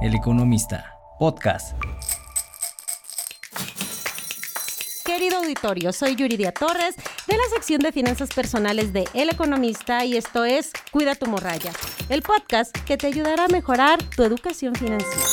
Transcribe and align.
El 0.00 0.14
Economista, 0.14 0.96
podcast. 1.18 1.76
Querido 5.04 5.38
auditorio, 5.38 5.92
soy 5.92 6.14
Yuridia 6.14 6.52
Torres 6.52 6.94
de 7.26 7.36
la 7.36 7.42
sección 7.52 7.80
de 7.80 7.90
finanzas 7.90 8.28
personales 8.32 8.92
de 8.92 9.08
El 9.12 9.28
Economista 9.28 10.04
y 10.04 10.16
esto 10.16 10.44
es 10.44 10.70
Cuida 10.92 11.16
tu 11.16 11.26
morralla, 11.26 11.72
el 12.08 12.22
podcast 12.22 12.70
que 12.86 12.96
te 12.96 13.08
ayudará 13.08 13.46
a 13.46 13.48
mejorar 13.48 13.98
tu 14.14 14.22
educación 14.22 14.76
financiera. 14.76 15.26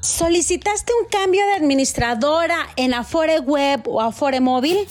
¿Solicitaste 0.00 0.92
un 1.02 1.08
cambio 1.08 1.44
de 1.46 1.54
administradora 1.54 2.68
en 2.76 2.94
Afore 2.94 3.40
Web 3.40 3.88
o 3.88 4.00
Afore 4.00 4.38
Móvil? 4.38 4.86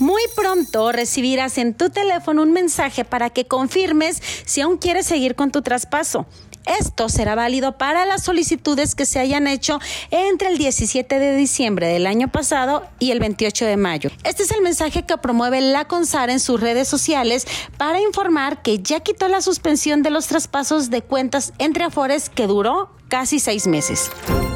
Muy 0.00 0.22
pronto 0.34 0.90
recibirás 0.90 1.58
en 1.58 1.74
tu 1.74 1.90
teléfono 1.90 2.42
un 2.42 2.52
mensaje 2.52 3.04
para 3.04 3.30
que 3.30 3.46
confirmes 3.46 4.20
si 4.46 4.62
aún 4.62 4.78
quieres 4.78 5.06
seguir 5.06 5.36
con 5.36 5.52
tu 5.52 5.62
traspaso. 5.62 6.26
Esto 6.66 7.08
será 7.08 7.34
válido 7.34 7.78
para 7.78 8.04
las 8.06 8.22
solicitudes 8.22 8.94
que 8.94 9.06
se 9.06 9.18
hayan 9.18 9.46
hecho 9.46 9.78
entre 10.10 10.48
el 10.48 10.58
17 10.58 11.18
de 11.18 11.36
diciembre 11.36 11.88
del 11.88 12.06
año 12.06 12.28
pasado 12.28 12.86
y 12.98 13.10
el 13.10 13.20
28 13.20 13.66
de 13.66 13.76
mayo. 13.76 14.10
Este 14.24 14.42
es 14.42 14.50
el 14.50 14.62
mensaje 14.62 15.04
que 15.04 15.16
promueve 15.18 15.60
la 15.60 15.86
CONSAR 15.86 16.30
en 16.30 16.40
sus 16.40 16.60
redes 16.60 16.88
sociales 16.88 17.46
para 17.76 18.00
informar 18.00 18.62
que 18.62 18.78
ya 18.78 19.00
quitó 19.00 19.28
la 19.28 19.40
suspensión 19.40 20.02
de 20.02 20.10
los 20.10 20.26
traspasos 20.26 20.90
de 20.90 21.02
cuentas 21.02 21.52
entre 21.58 21.84
Afores 21.84 22.28
que 22.28 22.46
duró 22.46 22.90
casi 23.08 23.40
seis 23.40 23.66
meses. 23.66 24.10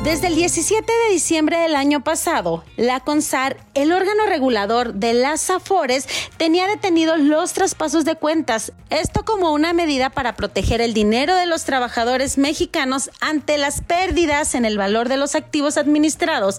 Desde 0.05 0.27
el 0.27 0.35
17 0.35 0.85
de 0.85 1.15
diciembre 1.15 1.57
del 1.57 1.75
año 1.75 2.05
pasado, 2.05 2.63
la 2.77 3.01
CONSAR, 3.01 3.57
el 3.73 3.91
órgano 3.91 4.27
regulador 4.27 4.93
de 4.93 5.15
las 5.15 5.49
AFORES, 5.49 6.07
tenía 6.37 6.67
detenidos 6.67 7.21
los 7.21 7.55
traspasos 7.55 8.05
de 8.05 8.15
cuentas, 8.15 8.73
esto 8.91 9.25
como 9.25 9.55
una 9.55 9.73
medida 9.73 10.11
para 10.11 10.37
proteger 10.37 10.83
el 10.83 10.93
dinero 10.93 11.35
de 11.37 11.47
los 11.47 11.65
trabajadores 11.65 12.37
mexicanos 12.37 13.11
ante 13.23 13.57
las 13.57 13.81
pérdidas 13.81 14.55
en 14.55 14.67
el 14.67 14.77
valor 14.77 15.09
de 15.09 15.17
los 15.17 15.35
activos 15.35 15.79
administrados, 15.79 16.59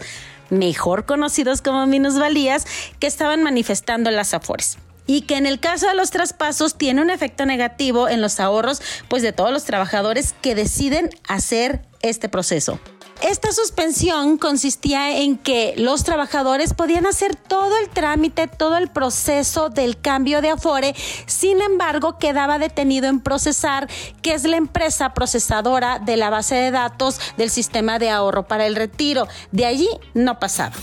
mejor 0.49 1.05
conocidos 1.05 1.61
como 1.61 1.85
minusvalías, 1.85 2.65
que 2.97 3.05
estaban 3.05 3.43
manifestando 3.43 4.09
las 4.09 4.33
AFORES 4.33 4.79
y 5.05 5.21
que 5.21 5.37
en 5.37 5.45
el 5.45 5.59
caso 5.59 5.87
de 5.87 5.93
los 5.93 6.09
traspasos 6.09 6.79
tiene 6.79 7.03
un 7.03 7.11
efecto 7.11 7.45
negativo 7.45 8.09
en 8.09 8.21
los 8.21 8.39
ahorros 8.39 8.81
pues 9.07 9.21
de 9.21 9.33
todos 9.33 9.51
los 9.51 9.65
trabajadores 9.65 10.33
que 10.41 10.55
deciden 10.55 11.11
hacer 11.27 11.83
este 12.01 12.27
proceso. 12.27 12.79
Esta 13.21 13.51
suspensión 13.53 14.37
consistía 14.37 15.19
en 15.19 15.37
que 15.37 15.73
los 15.77 16.03
trabajadores 16.03 16.73
podían 16.73 17.05
hacer 17.05 17.35
todo 17.35 17.77
el 17.77 17.89
trámite, 17.89 18.47
todo 18.47 18.77
el 18.77 18.89
proceso 18.89 19.69
del 19.69 19.99
cambio 19.99 20.41
de 20.41 20.49
Afore, 20.49 20.93
sin 21.25 21.61
embargo 21.61 22.19
quedaba 22.19 22.59
detenido 22.59 23.07
en 23.07 23.21
procesar, 23.21 23.89
que 24.21 24.33
es 24.33 24.43
la 24.43 24.57
empresa 24.57 25.13
procesadora 25.13 25.99
de 25.99 26.17
la 26.17 26.29
base 26.29 26.55
de 26.55 26.71
datos 26.71 27.19
del 27.37 27.49
sistema 27.49 27.99
de 27.99 28.09
ahorro 28.09 28.43
para 28.43 28.65
el 28.65 28.75
retiro. 28.75 29.27
De 29.51 29.65
allí 29.65 29.89
no 30.13 30.37
pasaba. 30.39 30.75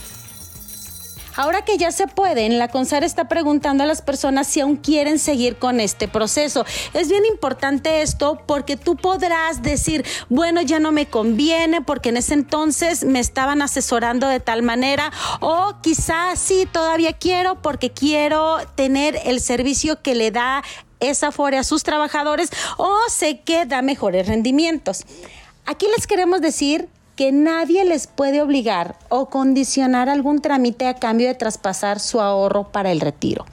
Ahora 1.34 1.62
que 1.62 1.78
ya 1.78 1.92
se 1.92 2.06
pueden, 2.06 2.58
la 2.58 2.68
CONSAR 2.68 3.04
está 3.04 3.26
preguntando 3.26 3.84
a 3.84 3.86
las 3.86 4.02
personas 4.02 4.46
si 4.46 4.60
aún 4.60 4.76
quieren 4.76 5.18
seguir 5.18 5.56
con 5.56 5.80
este 5.80 6.06
proceso. 6.06 6.66
Es 6.92 7.08
bien 7.08 7.24
importante 7.24 8.02
esto 8.02 8.42
porque 8.46 8.76
tú 8.76 8.96
podrás 8.96 9.62
decir, 9.62 10.04
bueno, 10.28 10.60
ya 10.60 10.78
no 10.78 10.92
me 10.92 11.06
conviene 11.06 11.80
porque 11.80 12.10
en 12.10 12.18
ese 12.18 12.34
entonces 12.34 13.04
me 13.04 13.18
estaban 13.20 13.62
asesorando 13.62 14.28
de 14.28 14.40
tal 14.40 14.62
manera 14.62 15.10
o 15.40 15.74
quizás 15.82 16.38
sí, 16.38 16.68
todavía 16.70 17.14
quiero 17.14 17.62
porque 17.62 17.90
quiero 17.90 18.58
tener 18.74 19.18
el 19.24 19.40
servicio 19.40 20.02
que 20.02 20.14
le 20.14 20.30
da 20.30 20.62
esa 21.00 21.32
FORE 21.32 21.56
a 21.56 21.64
sus 21.64 21.82
trabajadores 21.82 22.50
o 22.76 22.94
sé 23.08 23.40
que 23.40 23.64
da 23.64 23.80
mejores 23.80 24.26
rendimientos. 24.28 25.04
Aquí 25.64 25.86
les 25.96 26.06
queremos 26.06 26.40
decir 26.40 26.88
que 27.22 27.30
nadie 27.30 27.84
les 27.84 28.08
puede 28.08 28.42
obligar 28.42 28.96
o 29.08 29.26
condicionar 29.26 30.08
algún 30.08 30.40
trámite 30.40 30.88
a 30.88 30.94
cambio 30.94 31.28
de 31.28 31.36
traspasar 31.36 32.00
su 32.00 32.20
ahorro 32.20 32.72
para 32.72 32.90
el 32.90 33.00
retiro. 33.00 33.46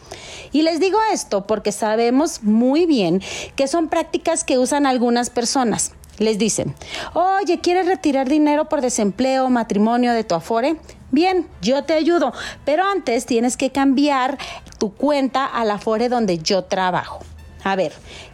Y 0.52 0.64
les 0.64 0.80
digo 0.80 0.98
esto 1.14 1.46
porque 1.46 1.72
sabemos 1.72 2.42
muy 2.42 2.88
bien 2.88 3.22
que 3.56 3.68
son 3.68 3.88
prácticas 3.88 4.44
que 4.44 4.58
usan 4.58 4.88
algunas 4.88 5.30
personas. 5.30 5.92
Les 6.18 6.40
dicen, 6.40 6.74
oye, 7.14 7.60
¿quieres 7.60 7.86
retirar 7.86 8.28
dinero 8.28 8.70
por 8.70 8.82
desempleo 8.82 9.52
matrimonio 9.52 10.14
de 10.14 10.24
tu 10.24 10.34
Afore? 10.34 10.78
Bien, 11.12 11.48
yo 11.62 11.84
te 11.84 11.94
ayudo, 11.94 12.34
pero 12.66 12.84
antes 12.84 13.28
tienes 13.28 13.56
que 13.56 13.72
cambiar 13.72 14.40
tu 14.80 14.96
cuenta 14.96 15.46
al 15.46 15.70
Afore 15.70 16.10
donde 16.10 16.40
yo 16.40 16.64
trabajo. 16.64 17.20
A 17.64 17.76
ver, 17.76 17.94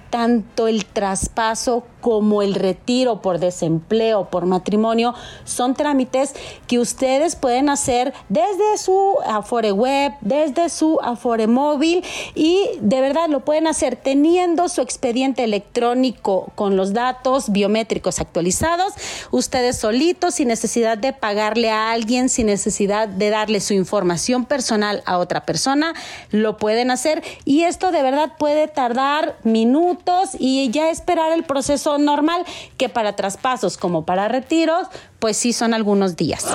tanto 0.09 0.67
el 0.67 0.85
traspaso 0.85 1.83
como 2.01 2.43
el 2.43 2.53
retiro 2.53 3.21
por 3.21 3.39
desempleo, 3.39 4.29
por 4.29 4.45
matrimonio, 4.45 5.15
son 5.43 5.73
trámites 5.73 6.35
que 6.67 6.77
ustedes 6.77 7.35
pueden 7.35 7.67
hacer 7.67 8.13
desde 8.29 8.77
su 8.77 9.15
Afore 9.25 9.71
web, 9.71 10.13
desde 10.21 10.69
su 10.69 10.99
Afore 11.01 11.47
móvil 11.47 12.03
y 12.35 12.69
de 12.79 13.01
verdad 13.01 13.27
lo 13.29 13.39
pueden 13.39 13.65
hacer 13.65 13.95
teniendo 13.95 14.69
su 14.69 14.81
expediente 14.81 15.43
electrónico 15.43 16.51
con 16.53 16.77
los 16.77 16.93
datos 16.93 17.51
biométricos 17.51 18.19
actualizados, 18.19 18.93
ustedes 19.31 19.77
solitos, 19.77 20.35
sin 20.35 20.49
necesidad 20.49 20.99
de 20.99 21.11
pagarle 21.11 21.71
a 21.71 21.91
alguien, 21.91 22.29
sin 22.29 22.45
necesidad 22.45 23.07
de 23.07 23.31
darle 23.31 23.59
su 23.59 23.73
información 23.73 24.45
personal 24.45 25.01
a 25.07 25.17
otra 25.17 25.45
persona, 25.45 25.95
lo 26.29 26.57
pueden 26.57 26.91
hacer. 26.91 27.23
Y 27.45 27.63
esto 27.63 27.91
de 27.91 28.03
verdad 28.03 28.33
puede 28.37 28.67
tardar 28.67 29.37
minutos 29.43 30.04
y 30.39 30.69
ya 30.69 30.89
esperar 30.89 31.31
el 31.31 31.43
proceso 31.43 31.97
normal, 31.97 32.45
que 32.77 32.89
para 32.89 33.15
traspasos 33.15 33.77
como 33.77 34.05
para 34.05 34.27
retiros, 34.27 34.87
pues 35.19 35.37
sí 35.37 35.53
son 35.53 35.73
algunos 35.73 36.15
días. 36.15 36.45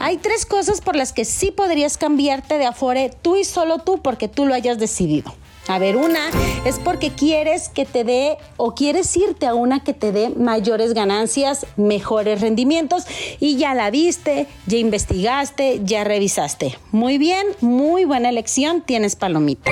Hay 0.00 0.16
tres 0.16 0.46
cosas 0.46 0.80
por 0.80 0.96
las 0.96 1.12
que 1.12 1.24
sí 1.24 1.50
podrías 1.50 1.96
cambiarte 1.96 2.58
de 2.58 2.66
Afore 2.66 3.10
tú 3.22 3.36
y 3.36 3.44
solo 3.44 3.78
tú 3.78 4.02
porque 4.02 4.28
tú 4.28 4.46
lo 4.46 4.54
hayas 4.54 4.78
decidido. 4.78 5.32
A 5.68 5.78
ver, 5.78 5.96
una 5.96 6.18
es 6.64 6.80
porque 6.80 7.10
quieres 7.10 7.68
que 7.68 7.86
te 7.86 8.02
dé 8.02 8.36
o 8.56 8.74
quieres 8.74 9.16
irte 9.16 9.46
a 9.46 9.54
una 9.54 9.84
que 9.84 9.94
te 9.94 10.10
dé 10.10 10.30
mayores 10.30 10.92
ganancias, 10.92 11.66
mejores 11.76 12.40
rendimientos 12.40 13.04
y 13.38 13.56
ya 13.58 13.72
la 13.72 13.90
viste, 13.90 14.48
ya 14.66 14.78
investigaste, 14.78 15.80
ya 15.84 16.02
revisaste. 16.02 16.76
Muy 16.90 17.16
bien, 17.16 17.46
muy 17.60 18.04
buena 18.04 18.28
elección, 18.28 18.82
tienes 18.82 19.14
palomita. 19.14 19.70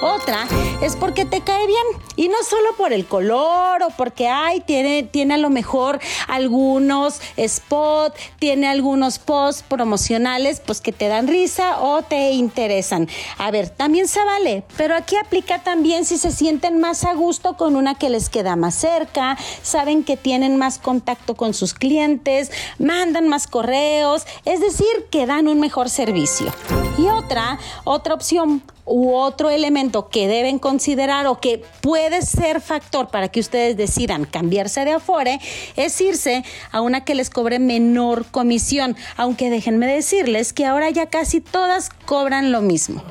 Otra 0.00 0.46
es 0.80 0.94
porque 0.94 1.24
te 1.24 1.40
cae 1.40 1.66
bien 1.66 1.82
y 2.14 2.28
no 2.28 2.36
solo 2.48 2.76
por 2.76 2.92
el 2.92 3.04
color 3.04 3.82
o 3.82 3.90
porque 3.96 4.28
ay, 4.28 4.60
tiene, 4.60 5.02
tiene 5.02 5.34
a 5.34 5.38
lo 5.38 5.50
mejor 5.50 5.98
algunos 6.28 7.20
spots, 7.36 8.14
tiene 8.38 8.68
algunos 8.68 9.18
posts 9.18 9.64
promocionales 9.66 10.60
pues 10.64 10.80
que 10.80 10.92
te 10.92 11.08
dan 11.08 11.26
risa 11.26 11.80
o 11.80 12.02
te 12.02 12.30
interesan. 12.30 13.08
A 13.38 13.50
ver, 13.50 13.70
también 13.70 14.06
se 14.06 14.22
vale, 14.24 14.62
pero 14.76 14.94
aquí 14.94 15.16
aplica 15.16 15.64
también 15.64 16.04
si 16.04 16.16
se 16.16 16.30
sienten 16.30 16.78
más 16.78 17.04
a 17.04 17.14
gusto 17.14 17.56
con 17.56 17.74
una 17.74 17.96
que 17.96 18.08
les 18.08 18.28
queda 18.28 18.54
más 18.54 18.76
cerca, 18.76 19.36
saben 19.62 20.04
que 20.04 20.16
tienen 20.16 20.58
más 20.58 20.78
contacto 20.78 21.34
con 21.34 21.54
sus 21.54 21.74
clientes, 21.74 22.52
mandan 22.78 23.26
más 23.26 23.48
correos, 23.48 24.26
es 24.44 24.60
decir, 24.60 25.08
que 25.10 25.26
dan 25.26 25.48
un 25.48 25.58
mejor 25.58 25.90
servicio. 25.90 26.52
Y 26.98 27.08
otra, 27.08 27.58
otra 27.84 28.14
opción 28.14 28.62
u 28.88 29.14
otro 29.14 29.50
elemento 29.50 30.08
que 30.08 30.28
deben 30.28 30.58
considerar 30.58 31.26
o 31.26 31.40
que 31.40 31.62
puede 31.80 32.22
ser 32.22 32.60
factor 32.60 33.08
para 33.08 33.28
que 33.28 33.40
ustedes 33.40 33.76
decidan 33.76 34.24
cambiarse 34.24 34.84
de 34.84 34.92
Afore 34.92 35.40
es 35.76 36.00
irse 36.00 36.44
a 36.72 36.80
una 36.80 37.04
que 37.04 37.14
les 37.14 37.30
cobre 37.30 37.58
menor 37.58 38.26
comisión, 38.30 38.96
aunque 39.16 39.50
déjenme 39.50 39.86
decirles 39.86 40.52
que 40.52 40.66
ahora 40.66 40.90
ya 40.90 41.06
casi 41.06 41.40
todas 41.40 41.90
cobran 42.06 42.52
lo 42.52 42.60
mismo. 42.60 43.02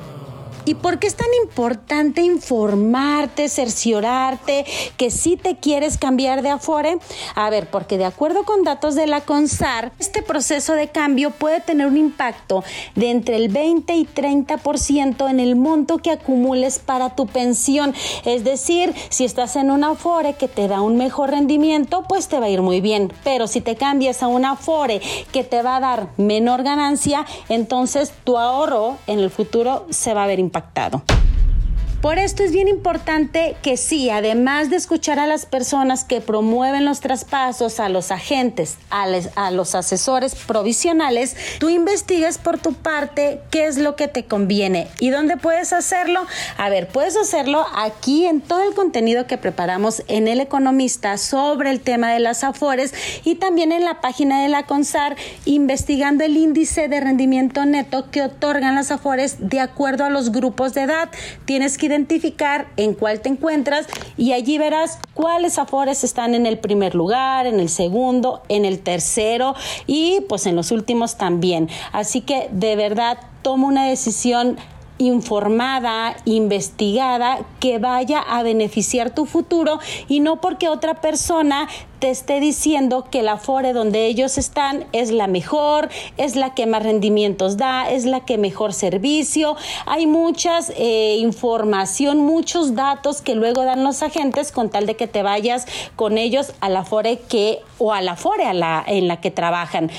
¿Y 0.68 0.74
por 0.74 0.98
qué 0.98 1.06
es 1.06 1.14
tan 1.14 1.28
importante 1.44 2.20
informarte, 2.20 3.48
cerciorarte 3.48 4.66
que 4.98 5.10
si 5.10 5.38
te 5.38 5.56
quieres 5.56 5.96
cambiar 5.96 6.42
de 6.42 6.50
Afore? 6.50 6.98
A 7.34 7.48
ver, 7.48 7.70
porque 7.70 7.96
de 7.96 8.04
acuerdo 8.04 8.44
con 8.44 8.64
datos 8.64 8.94
de 8.94 9.06
la 9.06 9.22
CONSAR, 9.22 9.92
este 9.98 10.20
proceso 10.20 10.74
de 10.74 10.88
cambio 10.88 11.30
puede 11.30 11.62
tener 11.62 11.86
un 11.86 11.96
impacto 11.96 12.64
de 12.96 13.10
entre 13.10 13.36
el 13.36 13.48
20 13.48 13.94
y 13.94 14.04
30% 14.04 15.30
en 15.30 15.40
el 15.40 15.56
monto 15.56 15.96
que 15.96 16.10
acumules 16.10 16.80
para 16.80 17.16
tu 17.16 17.26
pensión. 17.26 17.94
Es 18.26 18.44
decir, 18.44 18.94
si 19.08 19.24
estás 19.24 19.56
en 19.56 19.70
una 19.70 19.92
Afore 19.92 20.34
que 20.34 20.48
te 20.48 20.68
da 20.68 20.82
un 20.82 20.98
mejor 20.98 21.30
rendimiento, 21.30 22.04
pues 22.06 22.28
te 22.28 22.40
va 22.40 22.44
a 22.44 22.50
ir 22.50 22.60
muy 22.60 22.82
bien. 22.82 23.10
Pero 23.24 23.46
si 23.46 23.62
te 23.62 23.76
cambias 23.76 24.22
a 24.22 24.26
una 24.26 24.50
Afore 24.50 25.00
que 25.32 25.44
te 25.44 25.62
va 25.62 25.76
a 25.76 25.80
dar 25.80 26.08
menor 26.18 26.62
ganancia, 26.62 27.24
entonces 27.48 28.12
tu 28.24 28.36
ahorro 28.36 28.98
en 29.06 29.18
el 29.20 29.30
futuro 29.30 29.86
se 29.88 30.12
va 30.12 30.24
a 30.24 30.26
ver 30.26 30.38
impactado. 30.38 30.57
impactado. 30.58 31.02
Por 32.00 32.20
esto 32.20 32.44
es 32.44 32.52
bien 32.52 32.68
importante 32.68 33.56
que 33.60 33.76
sí, 33.76 34.08
además 34.08 34.70
de 34.70 34.76
escuchar 34.76 35.18
a 35.18 35.26
las 35.26 35.46
personas 35.46 36.04
que 36.04 36.20
promueven 36.20 36.84
los 36.84 37.00
traspasos, 37.00 37.80
a 37.80 37.88
los 37.88 38.12
agentes, 38.12 38.76
a, 38.88 39.50
los 39.50 39.74
asesores 39.74 40.36
provisionales, 40.36 41.34
tú 41.58 41.68
investigues 41.70 42.38
por 42.38 42.60
tu 42.60 42.74
parte 42.74 43.40
qué 43.50 43.66
es 43.66 43.78
lo 43.78 43.96
que 43.96 44.06
te 44.06 44.26
conviene 44.26 44.86
y 45.00 45.10
dónde 45.10 45.38
puedes 45.38 45.72
hacerlo. 45.72 46.24
A 46.56 46.68
ver, 46.68 46.86
puedes 46.86 47.16
hacerlo 47.16 47.66
aquí 47.74 48.26
en 48.26 48.42
todo 48.42 48.62
el 48.62 48.74
contenido 48.74 49.26
que 49.26 49.36
preparamos 49.36 50.04
en 50.06 50.28
El 50.28 50.38
Economista 50.38 51.18
sobre 51.18 51.70
el 51.70 51.80
tema 51.80 52.12
de 52.12 52.20
las 52.20 52.44
afores 52.44 52.94
y 53.24 53.34
también 53.34 53.72
en 53.72 53.84
la 53.84 54.00
página 54.00 54.40
de 54.40 54.48
la 54.48 54.62
CONSAR 54.66 55.16
investigando 55.46 56.22
el 56.22 56.36
índice 56.36 56.86
de 56.86 57.00
rendimiento 57.00 57.64
neto 57.64 58.08
que 58.12 58.22
otorgan 58.22 58.76
las 58.76 58.92
afores 58.92 59.38
de 59.40 59.58
acuerdo 59.58 60.04
a 60.04 60.10
los 60.10 60.30
grupos 60.30 60.74
de 60.74 60.82
edad. 60.82 61.08
Tienes 61.44 61.76
que 61.76 61.87
identificar 61.88 62.68
en 62.76 62.94
cuál 62.94 63.20
te 63.20 63.28
encuentras 63.28 63.86
y 64.16 64.32
allí 64.32 64.58
verás 64.58 64.98
cuáles 65.14 65.58
afores 65.58 66.04
están 66.04 66.34
en 66.34 66.46
el 66.46 66.58
primer 66.58 66.94
lugar, 66.94 67.46
en 67.46 67.60
el 67.60 67.68
segundo, 67.68 68.42
en 68.48 68.64
el 68.64 68.80
tercero 68.80 69.54
y 69.86 70.20
pues 70.28 70.46
en 70.46 70.56
los 70.56 70.70
últimos 70.70 71.16
también. 71.16 71.68
Así 71.92 72.20
que 72.20 72.48
de 72.52 72.76
verdad 72.76 73.18
toma 73.42 73.66
una 73.66 73.88
decisión 73.88 74.58
informada, 74.98 76.16
investigada, 76.24 77.40
que 77.60 77.78
vaya 77.78 78.20
a 78.20 78.42
beneficiar 78.42 79.10
tu 79.10 79.26
futuro 79.26 79.78
y 80.08 80.20
no 80.20 80.40
porque 80.40 80.68
otra 80.68 81.00
persona 81.00 81.68
te 81.98 82.10
esté 82.10 82.38
diciendo 82.40 83.06
que 83.10 83.22
la 83.22 83.38
FORE 83.38 83.72
donde 83.72 84.06
ellos 84.06 84.38
están 84.38 84.86
es 84.92 85.10
la 85.10 85.26
mejor, 85.26 85.88
es 86.16 86.36
la 86.36 86.54
que 86.54 86.66
más 86.66 86.82
rendimientos 86.82 87.56
da, 87.56 87.90
es 87.90 88.04
la 88.04 88.20
que 88.20 88.38
mejor 88.38 88.72
servicio. 88.72 89.56
Hay 89.86 90.06
muchas 90.06 90.72
eh, 90.76 91.16
información, 91.18 92.18
muchos 92.18 92.74
datos 92.74 93.20
que 93.20 93.34
luego 93.34 93.64
dan 93.64 93.82
los 93.82 94.02
agentes 94.02 94.52
con 94.52 94.70
tal 94.70 94.86
de 94.86 94.96
que 94.96 95.06
te 95.06 95.22
vayas 95.22 95.66
con 95.96 96.18
ellos 96.18 96.52
a 96.60 96.68
la 96.68 96.84
FORE 96.84 97.18
que 97.28 97.60
o 97.78 97.92
a 97.92 98.00
la 98.00 98.16
FORE 98.16 98.44
en 98.48 99.08
la 99.08 99.20
que 99.20 99.30
trabajan. 99.30 99.90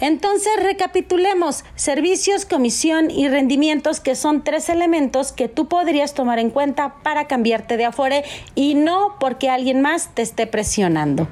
Entonces, 0.00 0.52
recapitulemos, 0.62 1.64
servicios, 1.74 2.44
comisión 2.44 3.10
y 3.10 3.28
rendimientos, 3.28 4.00
que 4.00 4.14
son 4.14 4.42
tres 4.42 4.68
elementos 4.68 5.32
que 5.32 5.48
tú 5.48 5.68
podrías 5.68 6.14
tomar 6.14 6.38
en 6.38 6.50
cuenta 6.50 6.94
para 7.02 7.26
cambiarte 7.26 7.76
de 7.76 7.84
afuera 7.84 8.22
y 8.54 8.74
no 8.74 9.16
porque 9.20 9.50
alguien 9.50 9.80
más 9.80 10.14
te 10.14 10.22
esté 10.22 10.46
presionando. 10.46 11.28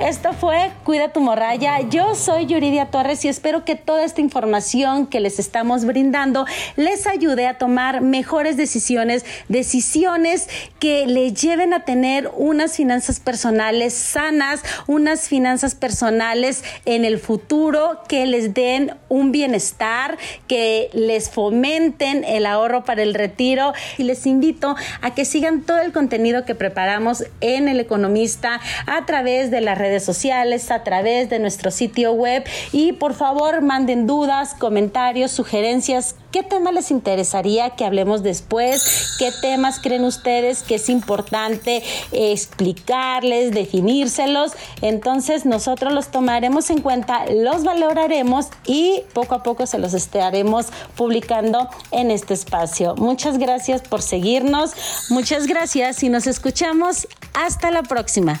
Esto 0.00 0.32
fue 0.32 0.70
Cuida 0.82 1.12
tu 1.12 1.20
morralla. 1.20 1.78
Yo 1.82 2.14
soy 2.14 2.46
Yuridia 2.46 2.86
Torres 2.86 3.22
y 3.26 3.28
espero 3.28 3.66
que 3.66 3.76
toda 3.76 4.02
esta 4.02 4.22
información 4.22 5.06
que 5.06 5.20
les 5.20 5.38
estamos 5.38 5.84
brindando 5.84 6.46
les 6.76 7.06
ayude 7.06 7.46
a 7.46 7.58
tomar 7.58 8.00
mejores 8.00 8.56
decisiones, 8.56 9.26
decisiones 9.48 10.48
que 10.78 11.06
le 11.06 11.34
lleven 11.34 11.74
a 11.74 11.84
tener 11.84 12.30
unas 12.34 12.76
finanzas 12.76 13.20
personales 13.20 13.92
sanas, 13.92 14.62
unas 14.86 15.28
finanzas 15.28 15.74
personales 15.74 16.64
en 16.86 17.04
el 17.04 17.18
futuro 17.18 18.00
que 18.08 18.24
les 18.24 18.54
den 18.54 18.94
un 19.10 19.32
bienestar, 19.32 20.16
que 20.48 20.88
les 20.94 21.28
fomenten 21.28 22.24
el 22.24 22.46
ahorro 22.46 22.84
para 22.84 23.02
el 23.02 23.12
retiro 23.12 23.74
y 23.98 24.04
les 24.04 24.26
invito 24.26 24.76
a 25.02 25.14
que 25.14 25.26
sigan 25.26 25.60
todo 25.60 25.80
el 25.80 25.92
contenido 25.92 26.46
que 26.46 26.54
preparamos 26.54 27.22
en 27.42 27.68
El 27.68 27.80
Economista 27.80 28.62
a 28.86 29.04
través 29.04 29.50
de 29.50 29.60
las 29.60 29.76
redes 29.90 30.04
sociales, 30.04 30.70
a 30.70 30.84
través 30.84 31.28
de 31.30 31.40
nuestro 31.40 31.72
sitio 31.72 32.12
web 32.12 32.44
y 32.72 32.92
por 32.92 33.14
favor 33.14 33.60
manden 33.60 34.06
dudas, 34.06 34.54
comentarios, 34.54 35.32
sugerencias. 35.32 36.14
¿Qué 36.30 36.44
tema 36.44 36.70
les 36.70 36.92
interesaría 36.92 37.70
que 37.70 37.84
hablemos 37.84 38.22
después? 38.22 39.16
¿Qué 39.18 39.32
temas 39.42 39.80
creen 39.80 40.04
ustedes 40.04 40.62
que 40.62 40.76
es 40.76 40.88
importante 40.88 41.82
explicarles, 42.12 43.50
definírselos? 43.50 44.52
Entonces 44.80 45.44
nosotros 45.44 45.92
los 45.92 46.12
tomaremos 46.12 46.70
en 46.70 46.82
cuenta, 46.82 47.24
los 47.26 47.64
valoraremos 47.64 48.46
y 48.64 49.02
poco 49.12 49.34
a 49.34 49.42
poco 49.42 49.66
se 49.66 49.78
los 49.78 49.92
estaremos 49.92 50.66
publicando 50.94 51.68
en 51.90 52.12
este 52.12 52.34
espacio. 52.34 52.94
Muchas 52.94 53.38
gracias 53.38 53.82
por 53.82 54.00
seguirnos, 54.00 54.70
muchas 55.08 55.48
gracias 55.48 56.00
y 56.04 56.10
nos 56.10 56.28
escuchamos 56.28 57.08
hasta 57.34 57.72
la 57.72 57.82
próxima. 57.82 58.40